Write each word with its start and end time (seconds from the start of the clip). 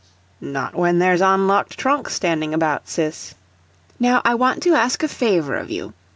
[Not 0.41 0.73
when 0.73 0.97
there's 0.97 1.21
unlocked 1.21 1.77
trunks 1.77 2.15
standing 2.15 2.55
about, 2.55 2.87
sis.] 2.87 3.35
"Now 3.99 4.23
I 4.25 4.33
want 4.33 4.63
to 4.63 4.73
ask 4.73 5.03
a 5.03 5.07
favor 5.07 5.55
of 5.55 5.69
you. 5.69 5.93